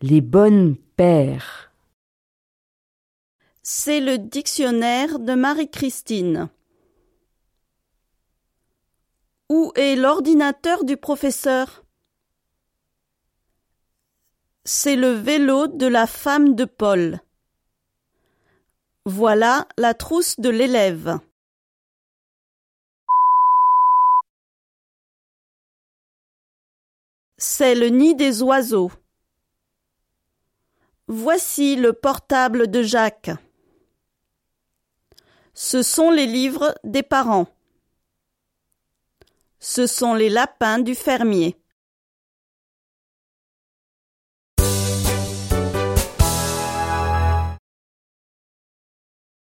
Les 0.00 0.20
bonnes 0.20 0.76
paires. 0.96 1.72
C'est 3.64 3.98
le 3.98 4.16
dictionnaire 4.16 5.18
de 5.18 5.34
Marie-Christine. 5.34 6.50
Où 9.48 9.72
est 9.74 9.96
l'ordinateur 9.96 10.84
du 10.84 10.96
professeur? 10.96 11.82
C'est 14.64 14.94
le 14.94 15.10
vélo 15.10 15.66
de 15.66 15.86
la 15.86 16.06
femme 16.06 16.54
de 16.54 16.64
Paul. 16.64 17.18
Voilà 19.04 19.66
la 19.78 19.94
trousse 19.94 20.38
de 20.38 20.48
l'élève. 20.48 21.18
C'est 27.36 27.74
le 27.74 27.88
nid 27.88 28.14
des 28.14 28.42
oiseaux. 28.42 28.92
Voici 31.10 31.76
le 31.76 31.94
portable 31.94 32.70
de 32.70 32.82
Jacques. 32.82 33.30
Ce 35.54 35.82
sont 35.82 36.10
les 36.10 36.26
livres 36.26 36.74
des 36.84 37.02
parents. 37.02 37.46
Ce 39.58 39.86
sont 39.86 40.12
les 40.12 40.28
lapins 40.28 40.78
du 40.78 40.94
fermier. 40.94 41.56